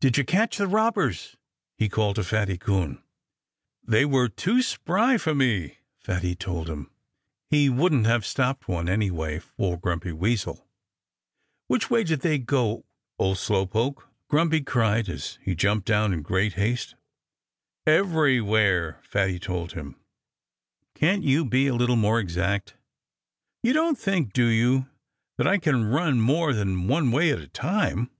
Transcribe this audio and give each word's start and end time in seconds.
"Did 0.00 0.16
you 0.16 0.24
catch 0.24 0.56
the 0.56 0.68
robbers?" 0.68 1.36
he 1.76 1.88
called 1.88 2.14
to 2.14 2.22
Fatty 2.22 2.56
Coon. 2.56 3.02
"They 3.82 4.04
were 4.04 4.28
too 4.28 4.62
spry 4.62 5.16
for 5.18 5.34
me," 5.34 5.78
Fatty 5.98 6.36
told 6.36 6.70
him. 6.70 6.92
He 7.50 7.68
wouldn't 7.68 8.06
have 8.06 8.24
stopped 8.24 8.68
one 8.68 8.88
anyhow, 8.88 9.40
for 9.40 9.76
Grumpy 9.76 10.12
Weasel. 10.12 10.64
"Which 11.66 11.90
way 11.90 12.04
did 12.04 12.20
they 12.20 12.38
go, 12.38 12.84
old 13.18 13.38
Slow 13.38 13.66
Poke?" 13.66 14.08
Grumpy 14.28 14.60
cried 14.60 15.08
as 15.08 15.40
he 15.42 15.56
jumped 15.56 15.88
down 15.88 16.12
in 16.12 16.22
great 16.22 16.52
haste. 16.52 16.94
"Everywhere!" 17.84 19.00
Fatty 19.02 19.40
told 19.40 19.72
him. 19.72 19.96
"Can't 20.94 21.24
you 21.24 21.44
be 21.44 21.66
a 21.66 21.74
little 21.74 21.96
more 21.96 22.20
exact? 22.20 22.76
You 23.64 23.72
don't 23.72 23.98
think 23.98 24.32
do 24.32 24.46
you? 24.46 24.88
that 25.36 25.48
I 25.48 25.58
can 25.58 25.84
run 25.86 26.20
more 26.20 26.52
than 26.52 26.86
one 26.86 27.10
way 27.10 27.32
at 27.32 27.40
a 27.40 27.48
time?" 27.48 28.12